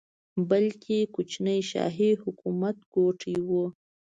بلکې 0.49 0.97
کوچني 1.15 1.59
شاهي 1.71 2.11
حکومت 2.23 2.77
ګوټي 2.93 3.35
وو. 3.49 3.63